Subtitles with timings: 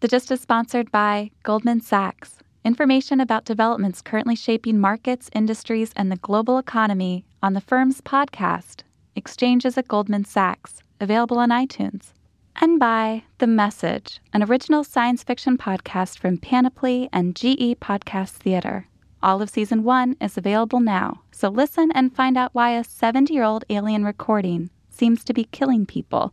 [0.00, 2.38] The Gist is sponsored by Goldman Sachs.
[2.64, 8.82] Information about developments currently shaping markets, industries, and the global economy on the firm's podcast,
[9.16, 12.12] Exchanges at Goldman Sachs, available on iTunes.
[12.54, 18.86] And by The Message, an original science fiction podcast from Panoply and GE Podcast Theater.
[19.20, 23.34] All of season one is available now, so listen and find out why a 70
[23.34, 26.32] year old alien recording seems to be killing people.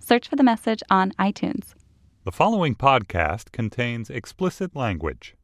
[0.00, 1.74] Search for the message on iTunes.
[2.24, 5.34] The following podcast contains explicit language.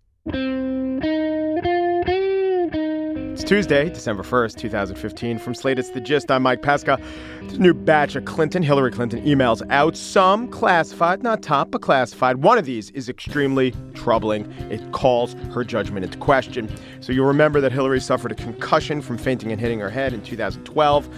[3.34, 5.38] It's Tuesday, December 1st, 2015.
[5.41, 6.30] From Slate, it's The Gist.
[6.30, 6.98] I'm Mike Pesca.
[7.42, 9.95] A new batch of Clinton, Hillary Clinton emails out.
[9.95, 12.38] Some classified, not top, but classified.
[12.38, 14.50] One of these is extremely troubling.
[14.70, 16.74] It calls her judgment into question.
[17.00, 20.22] So you'll remember that Hillary suffered a concussion from fainting and hitting her head in
[20.22, 21.10] 2012.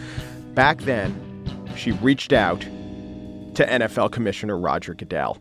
[0.57, 1.15] Back then,
[1.77, 5.39] she reached out to NFL Commissioner Roger Goodell.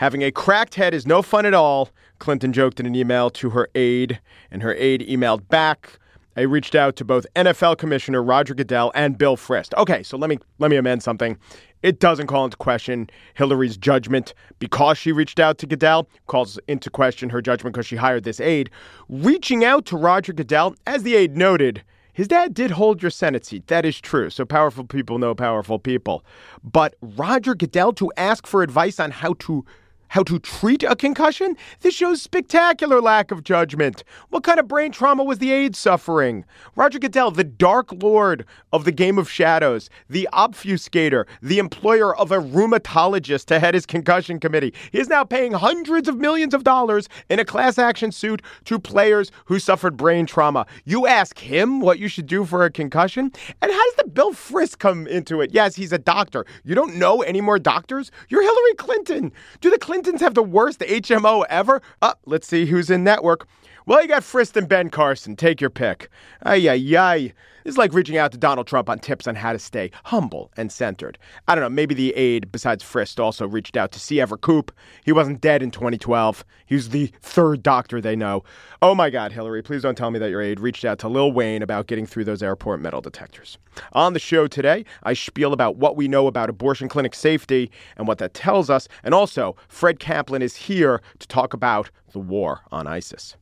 [0.00, 1.90] Having a cracked head is no fun at all,
[2.20, 4.18] Clinton joked in an email to her aide,
[4.50, 5.98] and her aide emailed back.
[6.38, 9.76] I reached out to both NFL Commissioner Roger Goodell and Bill Frist.
[9.76, 11.36] Okay, so let me let me amend something.
[11.82, 16.88] It doesn't call into question Hillary's judgment because she reached out to Goodell, calls into
[16.88, 18.70] question her judgment because she hired this aide.
[19.10, 21.82] Reaching out to Roger Goodell, as the aide noted,
[22.14, 23.66] his dad did hold your Senate seat.
[23.66, 24.30] That is true.
[24.30, 26.24] So powerful people know powerful people.
[26.64, 29.66] But Roger Goodell to ask for advice on how to
[30.10, 31.56] how to treat a concussion?
[31.80, 34.02] This shows spectacular lack of judgment.
[34.28, 36.44] What kind of brain trauma was the aide suffering?
[36.74, 42.32] Roger Goodell, the dark lord of the game of shadows, the obfuscator, the employer of
[42.32, 44.74] a rheumatologist to head his concussion committee.
[44.90, 48.80] He is now paying hundreds of millions of dollars in a class action suit to
[48.80, 50.66] players who suffered brain trauma.
[50.84, 53.30] You ask him what you should do for a concussion?
[53.62, 55.54] And how does the Bill Frist come into it?
[55.54, 56.44] Yes, he's a doctor.
[56.64, 58.10] You don't know any more doctors?
[58.28, 59.32] You're Hillary Clinton.
[59.60, 61.82] Do the Clintons have the worst HMO ever?
[62.00, 63.46] Uh, let's see who's in network.
[63.90, 65.34] Well, you got Frist and Ben Carson.
[65.34, 66.10] Take your pick.
[66.44, 67.32] Ay, ay, ay.
[67.64, 70.70] Is like reaching out to Donald Trump on tips on how to stay humble and
[70.70, 71.18] centered.
[71.48, 74.20] I don't know, maybe the aide, besides Frist, also reached out to C.
[74.20, 74.70] Everett Koop.
[75.04, 76.44] He wasn't dead in 2012.
[76.66, 78.44] He was the third doctor they know.
[78.80, 81.32] Oh my God, Hillary, please don't tell me that your aide reached out to Lil
[81.32, 83.58] Wayne about getting through those airport metal detectors.
[83.94, 88.06] On the show today, I spiel about what we know about abortion clinic safety and
[88.06, 88.86] what that tells us.
[89.02, 93.34] And also, Fred Kaplan is here to talk about the war on ISIS.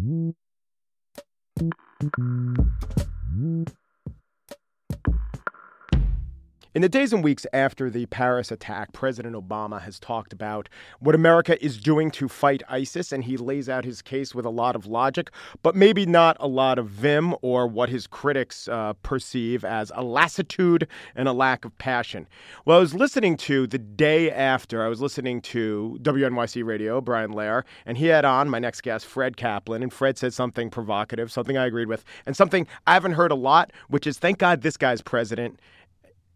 [0.00, 0.30] Mm-hmm.
[6.72, 10.68] In the days and weeks after the Paris attack, President Obama has talked about
[11.00, 14.50] what America is doing to fight ISIS, and he lays out his case with a
[14.50, 15.32] lot of logic,
[15.64, 20.04] but maybe not a lot of vim or what his critics uh, perceive as a
[20.04, 20.86] lassitude
[21.16, 22.28] and a lack of passion.
[22.64, 27.32] Well, I was listening to the day after, I was listening to WNYC Radio, Brian
[27.32, 31.32] Lehrer, and he had on my next guest, Fred Kaplan, and Fred said something provocative,
[31.32, 34.62] something I agreed with, and something I haven't heard a lot, which is thank God
[34.62, 35.58] this guy's president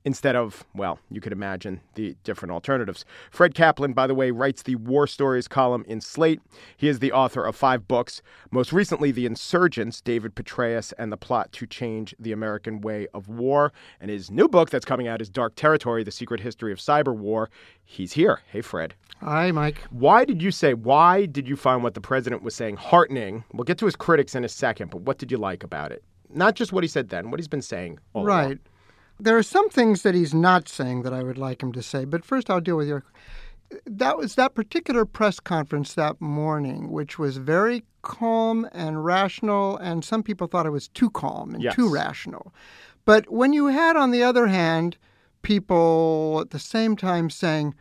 [0.05, 3.05] instead of, well, you could imagine the different alternatives.
[3.31, 6.41] Fred Kaplan, by the way, writes the War Stories column in Slate.
[6.77, 8.21] He is the author of five books,
[8.51, 13.29] most recently, The Insurgents, David Petraeus, and the Plot to Change the American Way of
[13.29, 13.73] War.
[14.01, 17.17] And his new book that's coming out is Dark Territory, The Secret History of Cyber
[17.17, 17.49] War.
[17.85, 18.41] He's here.
[18.51, 18.95] Hey, Fred.
[19.21, 19.79] Hi, Mike.
[19.91, 23.45] Why did you say, why did you find what the president was saying heartening?
[23.53, 26.03] We'll get to his critics in a second, but what did you like about it?
[26.29, 28.01] Not just what he said then, what he's been saying.
[28.13, 28.59] all along.
[29.19, 32.05] There are some things that he's not saying that I would like him to say,
[32.05, 33.05] but first I'll deal with your.
[33.87, 40.05] That was that particular press conference that morning, which was very calm and rational, and
[40.05, 41.75] some people thought it was too calm and Yes.
[41.75, 42.53] too rational.
[43.05, 44.97] But when you had, on the other hand,
[45.43, 47.75] people at the same time saying,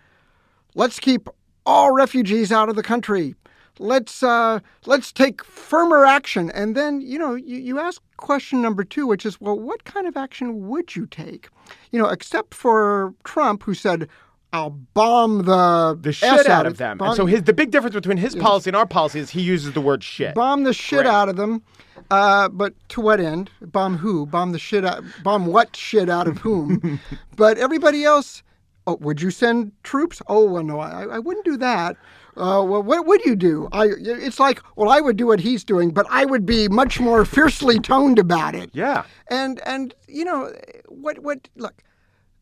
[0.75, 1.27] let's keep
[1.65, 3.35] all refugees out of the country.
[3.79, 6.51] Let's uh, let's take firmer action.
[6.51, 10.07] And then you know you, you ask question number two, which is well, what kind
[10.07, 11.49] of action would you take?
[11.91, 14.07] You know, except for Trump, who said,
[14.53, 16.97] "I'll bomb the The shit out of them.
[16.99, 19.41] bomb, And so his the big difference between his policy and our policy is he
[19.41, 20.35] uses the word shit.
[20.35, 21.07] bomb the shit Right.
[21.07, 21.63] out of them."
[22.11, 23.49] Uh, but to what end?
[23.61, 24.25] Bomb who?
[24.27, 25.03] Bomb the shit out.
[25.23, 26.99] Bomb what shit out of whom?
[27.35, 28.43] but everybody else.
[28.85, 30.21] Oh, would you send troops?
[30.27, 31.95] Oh, well, no, I, I wouldn't do that.
[32.35, 33.69] Uh, well, what would you do?
[33.71, 36.99] I, it's like, well, I would do what he's doing, but I would be much
[36.99, 38.71] more fiercely toned about it.
[38.73, 39.03] Yeah.
[39.27, 40.51] And and you know
[40.87, 41.83] what what look,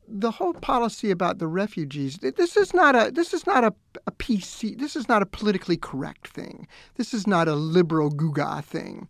[0.08, 2.18] the whole policy about the refugees.
[2.18, 3.74] This is not a this is not a,
[4.08, 4.78] a PC.
[4.78, 6.68] This is not a politically correct thing.
[6.96, 9.08] This is not a liberal guga thing.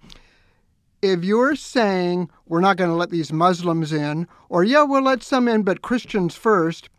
[1.02, 5.24] If you're saying we're not going to let these Muslims in, or yeah, we'll let
[5.24, 6.90] some in, but Christians first,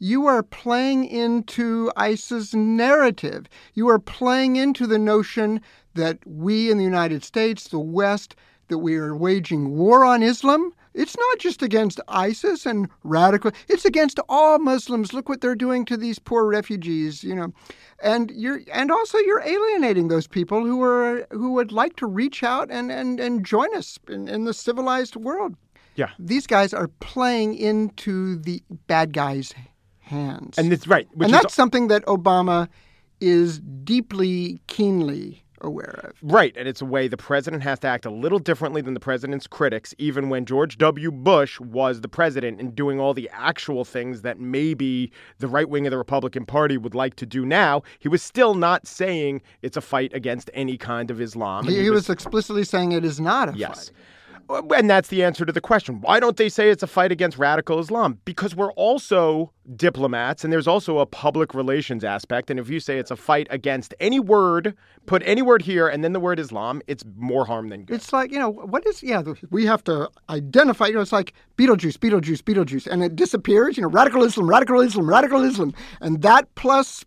[0.00, 3.46] you are playing into ISIS narrative.
[3.74, 5.60] You are playing into the notion
[5.94, 8.34] that we in the United States, the West,
[8.68, 10.72] that we are waging war on Islam.
[10.94, 13.52] It's not just against ISIS and radical.
[13.68, 15.12] It's against all Muslims.
[15.12, 17.52] Look what they're doing to these poor refugees, you know.
[18.02, 22.42] And you're and also you're alienating those people who are who would like to reach
[22.42, 25.56] out and and, and join us in, in the civilized world.
[25.94, 26.10] Yeah.
[26.18, 29.52] These guys are playing into the bad guys'
[30.10, 30.58] hands.
[30.58, 31.08] And it's right.
[31.18, 32.68] and that's something that Obama
[33.20, 36.12] is deeply, keenly aware of.
[36.22, 36.54] Right.
[36.56, 39.46] And it's a way the president has to act a little differently than the president's
[39.46, 41.10] critics, even when George W.
[41.10, 45.86] Bush was the president and doing all the actual things that maybe the right wing
[45.86, 47.82] of the Republican Party would like to do now.
[47.98, 51.66] He was still not saying it's a fight against any kind of Islam.
[51.66, 53.88] He, he was, was, explicitly saying it is not a yes.
[53.88, 53.96] fight.
[54.48, 56.00] And that's the answer to the question.
[56.00, 58.18] Why don't they say it's a fight against radical Islam?
[58.24, 62.50] Because we're also diplomats and there's also a public relations aspect.
[62.50, 64.74] And if you say it's a fight against any word,
[65.06, 67.94] put any word here and then the word Islam, it's more harm than good.
[67.94, 71.34] It's like, you know, what is, yeah, we have to identify, you know, it's like
[71.56, 72.86] Beetlejuice, Beetlejuice, Beetlejuice.
[72.86, 75.72] And it disappears, you know, radical Islam, radical Islam, radical Islam.
[76.00, 77.04] And that plus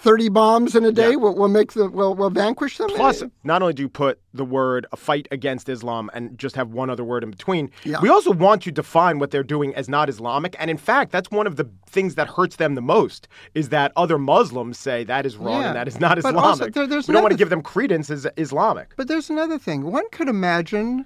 [0.00, 1.16] 30 bombs in a day yeah.
[1.16, 2.88] will, will make the will, will vanquish them.
[2.88, 6.70] Plus, not only do you put the word a fight against Islam and just have
[6.70, 8.00] one other word in between, yeah.
[8.00, 10.56] we also want to define what they're doing as not Islamic.
[10.58, 13.92] And in fact, that's one of the things that hurts them the most is that
[13.94, 15.66] other Muslims say that is wrong yeah.
[15.68, 16.44] and that is not islamic but.
[16.44, 18.94] Also, there, we don't want to give them credence as Islamic.
[18.96, 19.84] But there's another thing.
[19.92, 21.04] One could imagine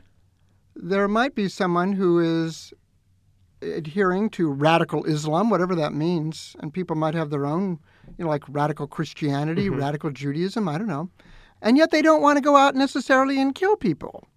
[0.77, 2.73] there might be someone who is
[3.61, 7.81] adhering to radical Islam, whatever that means, and people might have their own
[8.19, 9.81] you know, like radical Christianity, mm-hmm.
[9.81, 11.11] radical Judaism, I don't know.
[11.63, 14.29] And yet they don't want to go out necessarily and kill people.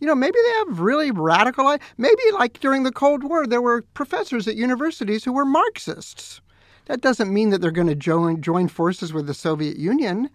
[0.00, 3.82] You know, maybe they have really radical, maybe like during the Cold War, there were
[3.94, 6.40] professors at universities who were Marxists.
[6.86, 10.30] That doesn't mean that they're going to join, join forces with the Soviet Union.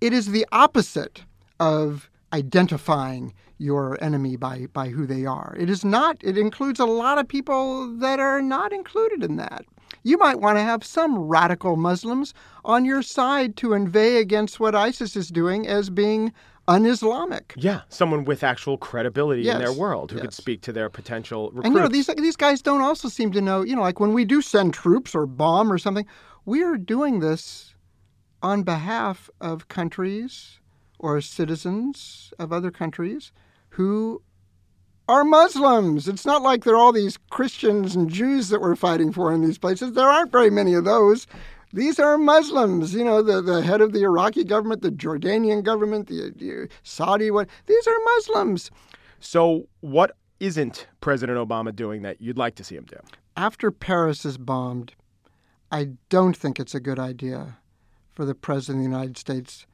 [0.00, 1.24] It is the opposite
[1.58, 5.56] of identifying your enemy by, by who they are.
[5.58, 9.64] It is not, it includes a lot of people that are not included in that
[10.02, 14.74] you might want to have some radical Muslims on your side to inveigh against what
[14.74, 16.32] ISIS is doing as being
[16.68, 17.54] un-Islamic.
[17.56, 19.56] Yeah, someone with actual credibility yes.
[19.56, 20.22] in their world who yes.
[20.22, 21.66] could speak to their potential recruits.
[21.66, 23.62] And you know, these these guys don't also seem to know.
[23.62, 26.06] You know, like when we do send troops or bomb or something,
[26.44, 27.74] we are doing this
[28.42, 30.60] on behalf of countries
[30.98, 33.32] or citizens of other countries
[33.70, 34.22] who
[35.10, 36.06] are Muslims.
[36.06, 39.42] It's not like there are all these Christians and Jews that we're fighting for in
[39.42, 39.92] these places.
[39.92, 41.26] There aren't very many of those.
[41.72, 42.94] These are Muslims.
[42.94, 47.30] You know, the, the head of the Iraqi government, the Jordanian government, the, the Saudi
[47.30, 47.48] one.
[47.66, 48.70] These are Muslims.
[49.18, 52.96] So, what isn't President Obama doing that you'd like to see him do?
[53.36, 54.94] After Paris is bombed,
[55.72, 57.58] I don't think it's a good idea
[58.14, 59.66] for the President of the United States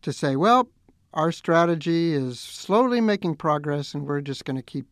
[0.00, 0.68] to say, well,
[1.14, 4.86] our strategy is slowly making progress and we're just going to keep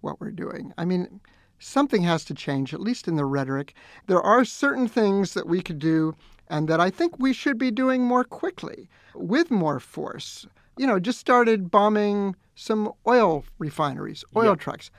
[0.00, 0.72] what we're doing.
[0.78, 1.20] I mean,
[1.58, 3.74] something has to change, at least in the rhetoric.
[4.06, 6.14] There are certain things that we could do
[6.48, 10.46] and that I think we should be doing more quickly with more force.
[10.76, 14.60] You know, just started bombing some oil refineries, oil yep.
[14.60, 14.90] trucks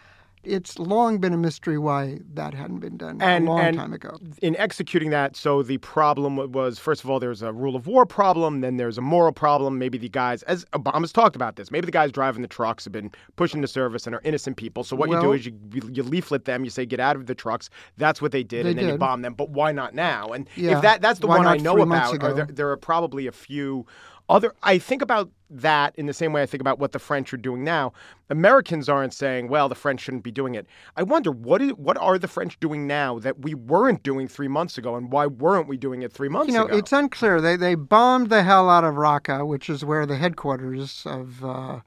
[0.46, 3.94] it's long been a mystery why that hadn't been done and, a long and time
[3.94, 4.18] ago.
[4.42, 8.06] In executing that, so the problem was first of all, there's a rule of war
[8.06, 9.78] problem, then there's a moral problem.
[9.78, 12.94] Maybe the guys, as Obama's talked about this, maybe the guys driving the trucks have
[12.94, 14.84] been pushing the service and are innocent people.
[14.84, 17.26] So what well, you do is you, you leaflet them, you say, get out of
[17.26, 17.70] the trucks.
[17.98, 18.92] That's what they did, they and then did.
[18.94, 19.34] you bomb them.
[19.34, 20.30] But why not now?
[20.30, 20.76] And yeah.
[20.78, 23.86] if that that's the why one I know about, there, there are probably a few
[24.30, 27.34] other I think about that in the same way I think about what the French
[27.34, 27.94] are doing now.
[28.30, 30.66] Americans aren't saying, "Well, the French shouldn't be doing it."
[30.96, 34.48] I wonder what is what are the French doing now that we weren't doing three
[34.48, 36.54] months ago, and why weren't we doing it three months ago?
[36.54, 36.78] you know, ago?
[36.78, 37.40] it's unclear.
[37.40, 41.80] They they bombed the hell out of Raqqa, which is where the headquarters of uh,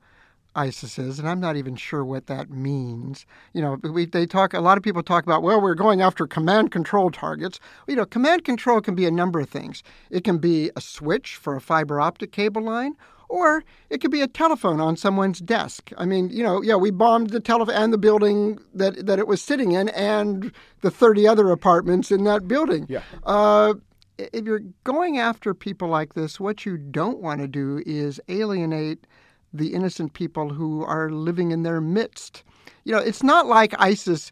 [0.58, 3.24] ISIS is, and I'm not even sure what that means.
[3.52, 4.52] You know, we, they talk.
[4.54, 7.60] A lot of people talk about, well, we're going after command control targets.
[7.86, 9.82] You know, command control can be a number of things.
[10.10, 12.94] It can be a switch for a fiber optic cable line,
[13.28, 15.92] or it could be a telephone on someone's desk.
[15.96, 19.28] I mean, you know, yeah, we bombed the telephone and the building that that it
[19.28, 20.50] was sitting in, and
[20.80, 22.86] the 30 other apartments in that building.
[22.88, 23.02] Yeah.
[23.24, 23.74] Uh,
[24.18, 29.06] if you're going after people like this, what you don't want to do is alienate
[29.52, 32.42] the innocent people who are living in their midst.
[32.84, 34.30] You know, it's not like ISIS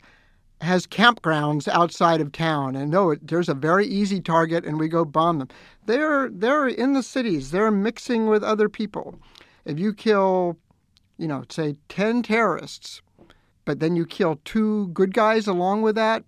[0.62, 5.04] has campgrounds outside of town and no there's a very easy target and we go
[5.04, 5.49] bomb them.
[5.85, 7.50] They're they're in the cities.
[7.50, 9.18] They're mixing with other people.
[9.66, 10.56] If you kill
[11.18, 13.02] you know say 10 terrorists
[13.64, 16.25] but then you kill two good guys along with that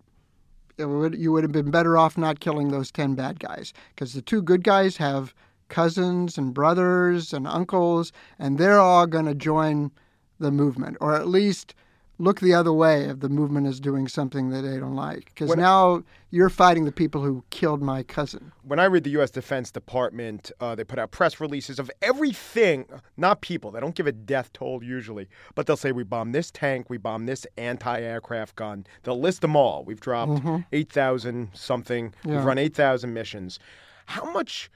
[0.78, 4.22] would, you would have been better off not killing those 10 bad guys because the
[4.22, 5.34] two good guys have
[5.68, 9.90] cousins and brothers and uncles, and they're all going to join
[10.38, 11.74] the movement, or at least
[12.20, 15.26] look the other way if the movement is doing something that they don't like.
[15.26, 18.50] Because now you're fighting the people who killed my cousin.
[18.64, 19.30] When I read the U.S.
[19.30, 23.70] Defense Department, uh, they put out press releases of everything, not people.
[23.70, 26.98] They don't give a death toll usually, but they'll say, we bombed this tank, we
[26.98, 28.84] bombed this anti aircraft gun.
[29.04, 29.84] They'll list them all.
[29.84, 30.56] We've dropped Mm-hmm.
[30.72, 32.36] 8,000 something, Yeah.
[32.36, 33.60] we've run 8,000 missions.
[34.06, 34.70] How much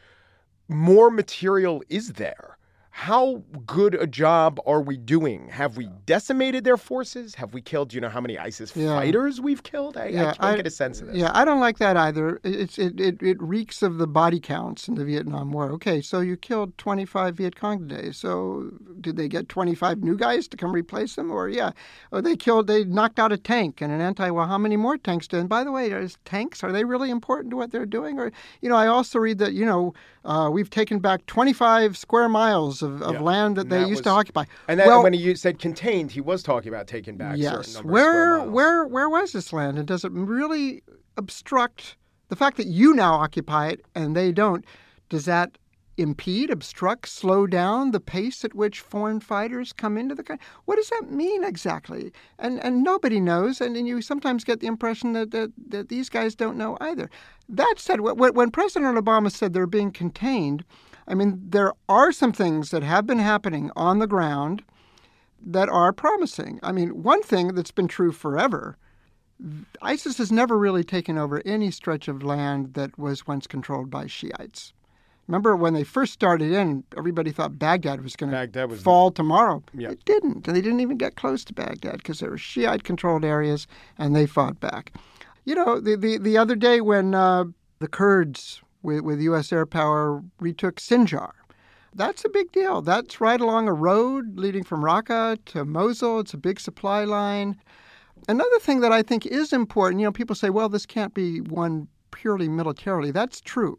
[0.73, 2.59] more material is there?
[2.95, 5.49] How good a job are we doing?
[5.49, 7.35] Have we decimated their forces?
[7.37, 7.95] Have we killed?
[7.95, 8.95] You know how many ISIS Yeah.
[8.97, 9.97] fighters we've killed?
[9.97, 11.17] I, I Yeah, can't I- get a sense of this.
[11.17, 12.39] Yeah, I don't like that either.
[12.45, 15.71] It's it, it, it reeks of the body counts in the Vietnam War.
[15.73, 18.13] Okay, so you killed 25 Viet Cong today.
[18.13, 18.71] So
[19.01, 21.31] did they get 25 new guys to come replace them?
[21.31, 21.71] Or yeah,
[22.13, 24.29] or they killed, they knocked out a tank and an anti.
[24.31, 25.41] Well, how many more tanks did?
[25.41, 26.63] And by the way, there's tanks.
[26.63, 28.19] Are they really important to what they're doing?
[28.19, 28.31] Or
[28.61, 29.95] you know, I also read that you know
[30.27, 33.21] uh, we've taken back 25 square miles of, of Yeah.
[33.21, 34.45] land that And they that used to occupy.
[34.69, 37.75] And then well, when he said contained, he was talking about taking back certain Yes.
[37.75, 40.83] number Where where where was this land, and does it really
[41.17, 41.97] obstruct
[42.29, 44.65] the fact that you now occupy it and they don't?
[45.09, 45.59] Does that
[45.99, 50.45] impede, obstruct, slow down the pace at which foreign fighters come into the country?
[50.65, 52.13] What does that mean exactly?
[52.39, 56.09] And and nobody knows, and, and you sometimes get the impression that, that that these
[56.09, 57.11] guys don't know either.
[57.49, 60.65] That said, when President Obama said they're being contained,
[61.07, 64.63] I mean there are some things that have been happening on the ground
[65.45, 66.61] that are promising.
[66.63, 68.77] I mean, one thing that's been true forever
[69.81, 74.07] ISIS has never really taken over any stretch of land that was once controlled by
[74.07, 74.73] Shiites.
[75.29, 79.63] Remember when they first started in, everybody thought Baghdad was going to fall tomorrow.
[79.73, 79.91] Yeah.
[79.91, 80.47] It didn't.
[80.47, 83.67] And they didn't even get close to Baghdad because there were Shiite controlled areas
[83.99, 84.93] and they fought back.
[85.45, 87.45] You know, the, the, the other day when uh,
[87.79, 89.53] the Kurds with, with U.S.
[89.53, 91.33] air power retook Sinjar,
[91.95, 92.81] that's a big deal.
[92.81, 96.21] That's right along a road leading from Raqqa to Mosul.
[96.21, 97.59] It's a big supply line.
[98.29, 101.41] Another thing that I think is important, you know, people say, well, this can't be
[101.41, 103.11] won purely militarily.
[103.11, 103.79] That's true.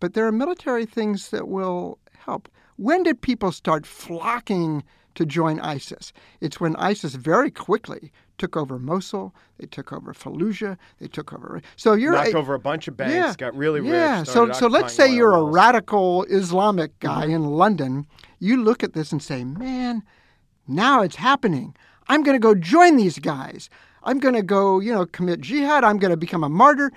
[0.00, 2.48] But there are military things that will help.
[2.76, 4.82] When did people start flocking
[5.14, 6.12] to join ISIS?
[6.40, 11.62] It's when ISIS very quickly took over Mosul, they took over Fallujah, they took over.
[11.76, 13.90] So you're knocked over a bunch of banks, yeah, got really rich.
[13.92, 14.24] Yeah.
[14.24, 17.34] So so let's say you're a radical Islamic guy Mm-hmm.
[17.36, 18.06] in London.
[18.40, 20.02] You look at this and say, man,
[20.66, 21.76] now it's happening.
[22.08, 23.70] I'm going to go join these guys.
[24.02, 25.84] I'm going to go, you know, commit jihad.
[25.84, 26.90] I'm going to become a martyr.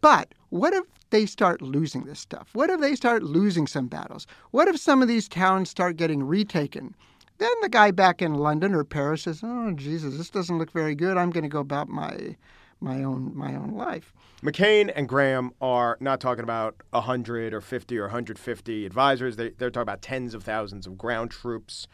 [0.00, 2.48] But what if they start losing this stuff?
[2.52, 4.26] What if they start losing some battles?
[4.50, 6.94] What if some of these towns start getting retaken?
[7.38, 10.94] Then the guy back in London or Paris says, "Oh Jesus, this doesn't look very
[10.94, 11.16] good.
[11.16, 12.36] I'm going to go about my
[12.80, 14.12] my own my own life."
[14.42, 19.36] McCain and Graham are not talking about 100 or 50 or 150 advisors.
[19.36, 21.88] They, they're talking about tens of thousands of ground troops.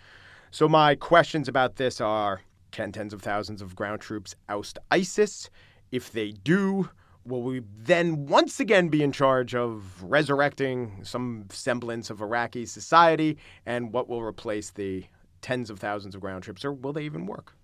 [0.51, 5.51] So, my questions about this are can tens of thousands of ground troops oust ISIS?
[5.91, 6.89] If they do,
[7.25, 13.39] will we then once again be in charge of resurrecting some semblance of Iraqi society?
[13.67, 15.05] And what will replace the
[15.43, 16.65] tens of thousands of ground troops?
[16.65, 17.55] Or will they even work?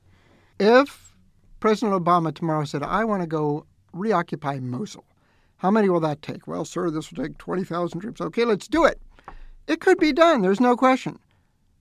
[0.61, 1.15] If
[1.61, 5.05] President Obama tomorrow said, I want to go reoccupy Mosul,
[5.59, 6.47] how many will that take?
[6.47, 8.21] Well, sir, this will take 20,000 troops.
[8.21, 9.01] Okay, let's do it.
[9.67, 11.19] It could be done, there's no question.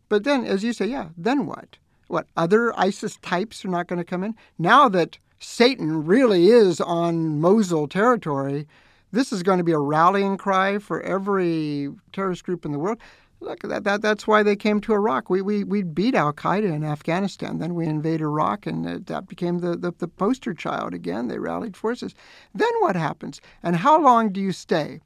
[0.09, 1.77] But then, as you say, yeah, then what?
[2.07, 4.35] What, other ISIS types are not going to come in?
[4.57, 8.67] Now that Satan really is on Mosul territory,
[9.11, 12.97] this is going to be a rallying cry for every terrorist group in the world.
[13.39, 15.29] Look, that, that that's why they came to Iraq.
[15.29, 17.59] We we, we beat Al Qaeda in Afghanistan.
[17.59, 21.27] Then we invade Iraq, and uh, that became the, the, the poster child again.
[21.27, 22.15] They rallied forces.
[22.55, 23.39] Then what happens?
[23.61, 25.01] And how long do you stay?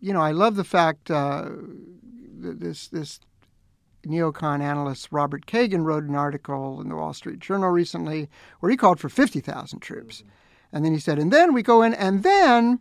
[0.00, 1.50] You know, I love the fact uh,
[2.42, 3.20] th- this this
[4.06, 8.28] neocon analyst Robert Kagan wrote an article in the Wall Street Journal recently
[8.60, 10.22] where he called for 50,000 troops.
[10.72, 12.80] And then he said, and then we go in, and then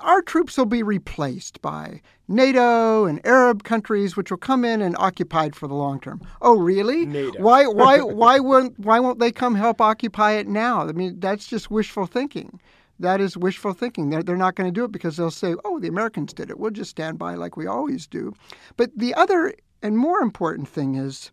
[0.00, 4.96] our troops will be replaced by NATO and Arab countries, which will come in and
[4.98, 6.20] occupied for the long term.
[6.42, 7.06] Oh, really?
[7.06, 7.42] NATO.
[7.42, 10.82] Why, why, why won't, why won't they come help occupy it now?
[10.82, 12.60] I mean, that's just wishful thinking.
[13.00, 14.10] That is wishful thinking.
[14.10, 16.58] They're, they're not going to do it because they'll say, oh, the Americans did it.
[16.58, 18.34] We'll just stand by like we always do.
[18.76, 21.30] But the other and more important thing is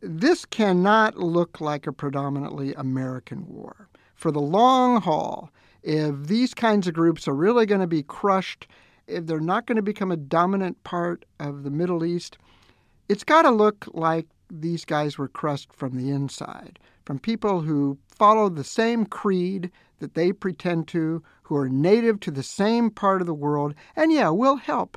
[0.00, 3.88] this cannot look like a predominantly American war.
[4.14, 5.50] For the long haul,
[5.84, 8.66] if these kinds of groups are really going to be crushed,
[9.06, 12.38] if they're not going to become a dominant part of the Middle East,
[13.10, 17.98] it's got to look like these guys were crushed from the inside, from people who
[18.08, 23.20] follow the same creed, that they pretend to, who are native to the same part
[23.20, 24.96] of the world, and yeah, we'll help.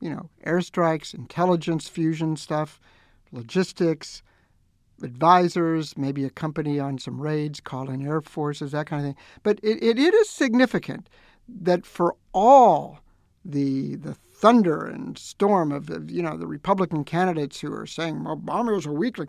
[0.00, 2.80] You know, airstrikes, intelligence fusion stuff,
[3.30, 4.22] logistics,
[5.02, 9.24] advisors, maybe a company on some raids, call in air forces, that kind of thing.
[9.42, 11.08] But it, it, it is significant
[11.48, 13.00] that for all
[13.44, 18.36] the the thunder and storm of you know the Republican candidates who are saying well,
[18.36, 19.28] bombers are weakling,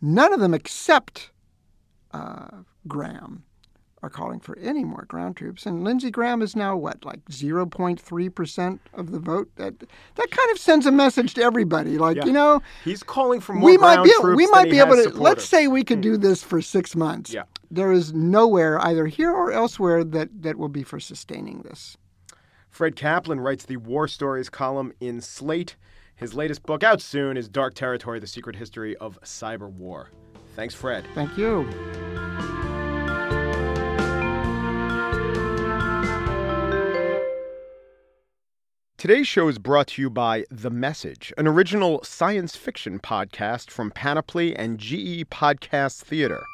[0.00, 1.30] none of them except
[2.12, 3.44] uh, Graham
[4.02, 5.64] are calling for any more ground troops.
[5.64, 9.48] And Lindsey Graham is now what, like 0.3% of the vote?
[9.56, 11.98] That that kind of sends a message to everybody.
[11.98, 12.26] Like, Yeah.
[12.26, 14.96] you know, He's calling for more we ground might be troops we might be able
[14.96, 17.32] to let's say we could do this for 6 months.
[17.32, 17.44] Yeah.
[17.70, 21.96] There is nowhere either here or elsewhere that that will be for sustaining this.
[22.70, 25.76] Fred Kaplan writes the War Stories column in Slate.
[26.16, 30.10] His latest book out soon is Dark Territory: The Secret History of Cyber War.
[30.56, 31.04] Thanks, Fred.
[31.14, 31.68] Thank you.
[39.02, 43.90] Today's show is brought to you by The Message, an original science fiction podcast from
[43.90, 46.46] Panoply and GE Podcast Theater.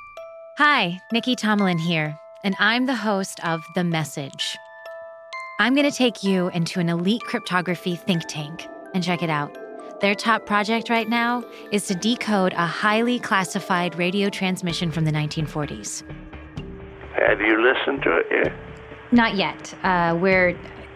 [0.57, 4.57] Hi, Nikki Tomlin here, and I'm the host of The Message.
[5.61, 9.55] I'm going to take you into an elite cryptography think tank and check it out.
[10.01, 15.13] Their top project right now is to decode a highly classified radio transmission from the
[15.13, 16.03] 1940s.
[17.13, 18.53] Have you listened to it yet?
[19.13, 19.75] Not yet.
[19.85, 20.59] Uh, we're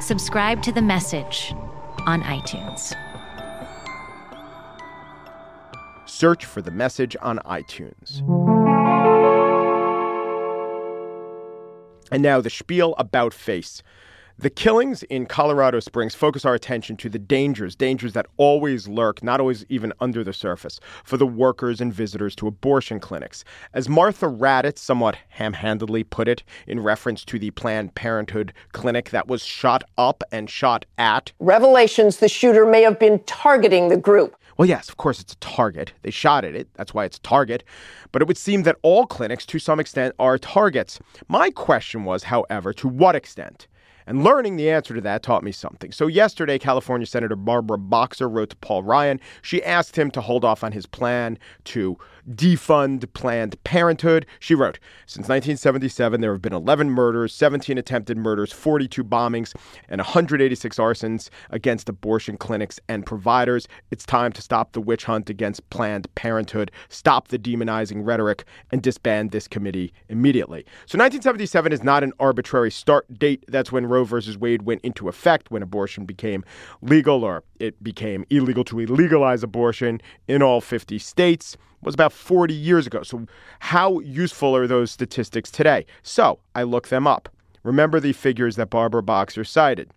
[0.00, 1.52] Subscribe to the message
[2.06, 2.94] on iTunes.
[6.06, 8.20] Search for The Message on iTunes.
[12.12, 13.82] And now the spiel about face.
[14.40, 19.20] The killings in Colorado Springs focus our attention to the dangers, dangers that always lurk,
[19.20, 23.42] not always even under the surface, for the workers and visitors to abortion clinics.
[23.74, 29.10] As Martha Raddatz somewhat ham handedly put it in reference to the Planned Parenthood clinic
[29.10, 33.96] that was shot up and shot at, Revelations the shooter may have been targeting the
[33.96, 34.36] group.
[34.56, 35.92] well, yes, of course, it's a target.
[36.02, 36.68] They shot at it.
[36.74, 37.64] That's why it's a target.
[38.12, 41.00] But it would seem that all clinics, to some extent, are targets.
[41.26, 43.66] My question was, however, to what extent?
[44.08, 45.92] And learning the answer to that taught me something.
[45.92, 49.20] So, yesterday, California Senator Barbara Boxer wrote to Paul Ryan.
[49.42, 54.26] She asked him to hold off on his plan to defund Planned Parenthood.
[54.40, 59.54] She wrote Since 1977, there have been 11 murders, 17 attempted murders, 42 bombings,
[59.88, 63.68] and 186 arsons against abortion clinics and providers.
[63.90, 68.82] It's time to stop the witch hunt against Planned Parenthood, stop the demonizing rhetoric, and
[68.82, 70.64] disband this committee immediately.
[70.86, 73.44] So 1977 is not an arbitrary start date.
[73.48, 76.44] That's when Roe versus Wade went into effect, when abortion became
[76.82, 82.54] legal or it became illegal to illegalize abortion in all 50 states was about 40
[82.54, 83.02] years ago.
[83.02, 83.26] So,
[83.60, 85.86] how useful are those statistics today?
[86.02, 87.28] So, I looked them up.
[87.62, 89.92] Remember the figures that Barbara Boxer cited.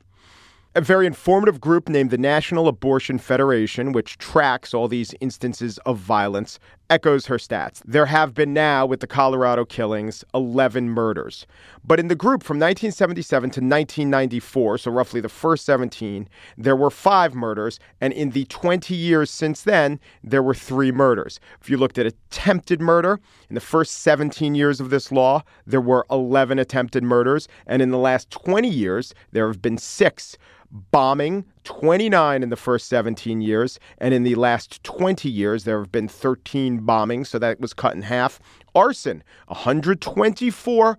[0.73, 5.97] A very informative group named the National Abortion Federation, which tracks all these instances of
[5.97, 7.81] violence, echoes her stats.
[7.83, 11.45] There have been now, with the Colorado killings, 11 murders.
[11.83, 16.89] But in the group from 1977 to 1994, so roughly the first 17, there were
[16.89, 17.77] five murders.
[17.99, 21.41] And in the 20 years since then, there were three murders.
[21.61, 25.81] If you looked at attempted murder, in the first 17 years of this law, there
[25.81, 27.49] were 11 attempted murders.
[27.67, 30.37] And in the last 20 years, there have been six
[30.71, 35.91] bombing 29 in the first 17 years and in the last 20 years there have
[35.91, 38.39] been 13 bombings so that was cut in half.
[38.73, 40.97] Arson 124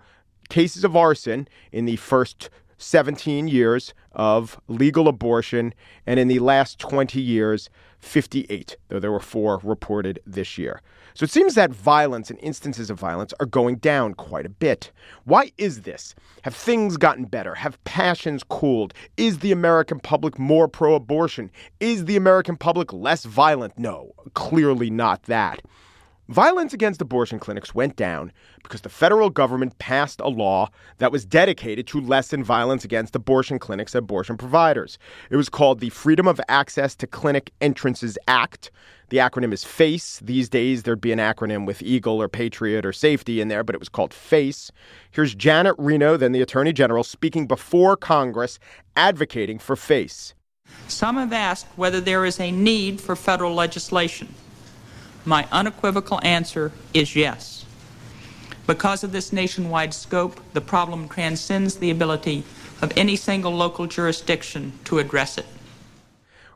[0.50, 5.72] cases of arson in the first 17 years of legal abortion
[6.06, 7.70] and in the last 20 years
[8.02, 10.82] 58 though there were 4 reported this year
[11.14, 14.92] so it seems that violence and instances of violence are going down quite a bit.
[15.24, 16.14] Why is this?
[16.42, 17.54] Have things gotten better?
[17.54, 18.94] Have passions cooled?
[19.16, 21.50] Is the American public more pro abortion?
[21.80, 23.78] Is the American public less violent?
[23.78, 25.60] No, clearly not that.
[26.32, 31.26] Violence against abortion clinics went down because the federal government passed a law that was
[31.26, 34.96] dedicated to lessen violence against abortion clinics and abortion providers.
[35.28, 38.70] It was called the Freedom of Access to Clinic Entrances Act.
[39.10, 40.20] The acronym is FACE.
[40.24, 43.74] These days, there'd be an acronym with Eagle or Patriot or Safety in there, but
[43.74, 44.72] it was called FACE.
[45.10, 48.58] Here's Janet Reno, then the Attorney General, speaking before Congress,
[48.96, 50.32] advocating for FACE.
[50.88, 54.34] Some have asked whether there is a need for federal legislation.
[55.24, 57.64] My unequivocal answer is yes.
[58.66, 62.44] Because of this nationwide scope, the problem transcends the ability
[62.80, 65.46] of any single local jurisdiction to address it.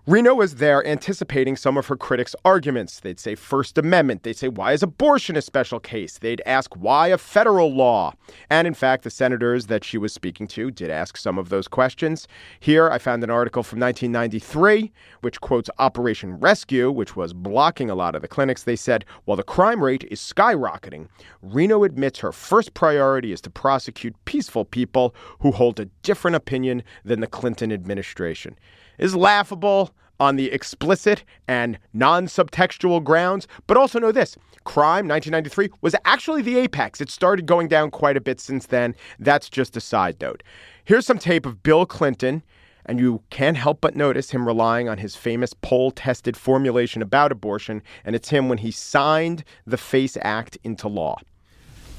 [0.08, 3.00] Reno was there anticipating some of her critics' arguments.
[3.00, 4.22] They'd say First Amendment.
[4.22, 6.18] They'd say, why is abortion a special case?
[6.18, 8.12] They'd ask, why a federal law?
[8.48, 11.66] And in fact, the senators that she was speaking to did ask some of those
[11.66, 12.28] questions.
[12.60, 14.92] Here, I found an article from 1993,
[15.22, 18.62] which quotes Operation Rescue, which was blocking a lot of the clinics.
[18.62, 21.08] They said, while the crime rate is skyrocketing,
[21.42, 26.84] Reno admits her first priority is to prosecute peaceful people who hold a different opinion
[27.04, 28.56] than the Clinton administration
[28.98, 33.46] is laughable on the explicit and non subtextual grounds.
[33.66, 37.00] But also know this crime, 1993, was actually the apex.
[37.00, 38.94] It started going down quite a bit since then.
[39.18, 40.42] That's just a side note.
[40.84, 42.42] Here's some tape of Bill Clinton.
[42.88, 47.32] And you can't help but notice him relying on his famous poll tested formulation about
[47.32, 47.82] abortion.
[48.04, 51.18] And it's him when he signed the FACE Act into law.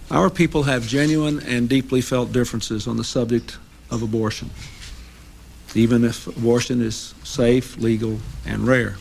[0.10, 3.58] Our people have genuine and deeply felt differences on the subject
[3.92, 4.50] of abortion
[5.78, 8.96] even if abortion is safe, legal, and rare.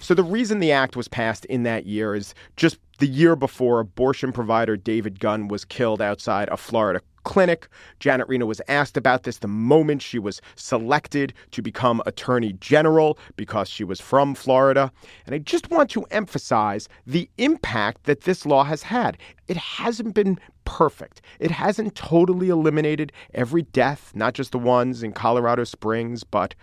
[0.00, 3.80] So, the reason the act was passed in that year is just the year before
[3.80, 7.68] abortion provider David Gunn was killed outside a Florida clinic.
[8.00, 13.18] Janet Reno was asked about this the moment she was selected to become Attorney General
[13.36, 14.90] because she was from Florida.
[15.26, 19.18] And I just want to emphasize the impact that this law has had.
[19.48, 21.20] It hasn't been perfect.
[21.38, 26.54] It hasn't totally eliminated every death, not just the ones in Colorado Springs, but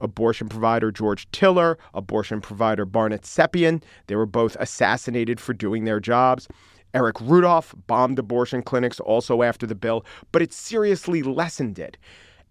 [0.00, 3.82] abortion provider George Tiller, abortion provider Barnett Slepian.
[4.06, 6.48] They were both assassinated for doing their jobs.
[6.94, 11.96] Eric Rudolph bombed abortion clinics also after the bill, but it seriously lessened it.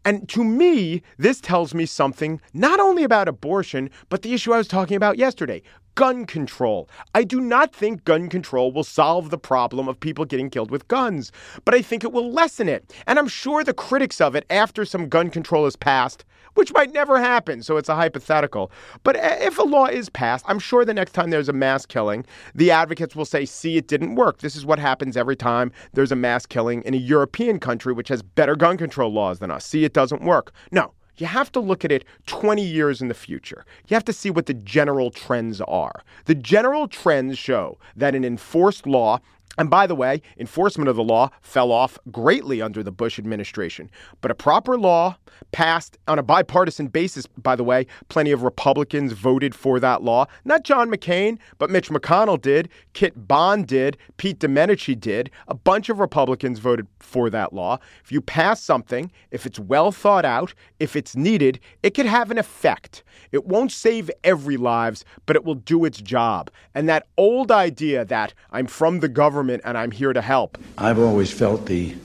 [0.06, 4.58] And to me, this tells me something not only about abortion, but the issue I
[4.58, 5.62] was talking about yesterday
[5.96, 6.90] gun control.
[7.14, 10.88] I do not think gun control will solve the problem of people getting killed with
[10.88, 11.30] guns,
[11.66, 12.94] but I think it will lessen it.
[13.06, 16.24] And I'm sure the critics of it, after some gun control is passed,
[16.60, 18.70] which might never happen, so it's a hypothetical.
[19.04, 22.26] But if a law is passed, I'm sure the next time there's a mass killing,
[22.54, 24.40] the advocates will say, see, it didn't work.
[24.40, 28.10] This is what happens every time there's a mass killing in a European country which
[28.10, 29.66] has better gun control laws than us.
[29.66, 30.52] See, it doesn't work.
[30.70, 33.66] No, you have to look at it 20 years in the future.
[33.88, 36.04] You have to see what the general trends are.
[36.26, 39.20] The general trends show that an enforced law
[39.60, 43.92] and by the way, enforcement of the law fell off greatly under the Bush administration.
[44.22, 45.18] But a proper law
[45.52, 50.28] passed on a bipartisan basis, by the way, plenty of Republicans voted for that law.
[50.46, 55.30] Not John McCain, but Mitch McConnell did, Kit Bond did, Pete Domenici did.
[55.50, 57.80] A bunch of Republicans voted for that law.
[58.02, 62.32] If you pass something, if it's well thought out, if it's needed, it could have
[62.32, 63.04] an effect.
[63.34, 66.50] It won't save every lives, but it will do its job.
[66.74, 70.58] And that old idea that I'm from the government government and I'm here to help.
[70.78, 71.96] I've always felt the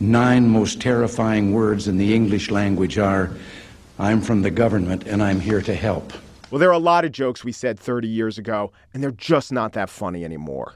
[0.00, 3.30] nine most terrifying words in the English language are
[3.98, 6.12] I'm from the government and I'm here to help.
[6.50, 9.52] Well, there are a lot of jokes we said 30 years ago, and they're just
[9.52, 10.74] not that funny anymore.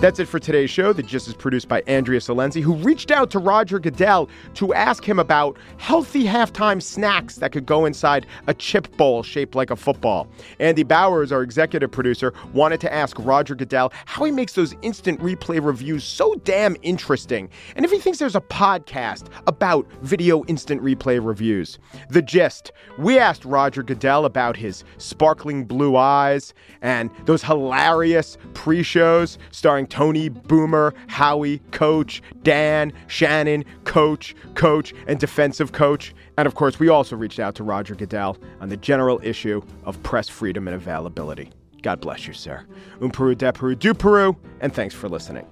[0.00, 0.94] That's it for today's show.
[0.94, 5.06] The Gist is produced by Andrea Silenzi, who reached out to Roger Goodell to ask
[5.06, 9.76] him about healthy halftime snacks that could go inside a chip bowl shaped like a
[9.76, 10.26] football.
[10.58, 15.20] Andy Bowers, our executive producer, wanted to ask Roger Goodell how he makes those instant
[15.20, 20.82] replay reviews so damn interesting, and if he thinks there's a podcast about video instant
[20.82, 21.78] replay reviews.
[22.08, 22.72] The Gist.
[22.96, 29.88] We asked Roger Goodell about his sparkling blue eyes and those hilarious pre shows starring
[29.90, 36.14] Tony, Boomer, Howie, Coach, Dan, Shannon, Coach, Coach, and defensive coach.
[36.38, 40.02] And of course, we also reached out to Roger Goodell on the general issue of
[40.02, 41.50] press freedom and availability.
[41.82, 42.66] God bless you, sir.
[43.00, 45.46] Um Peru, de Peru, du Peru, and thanks for listening.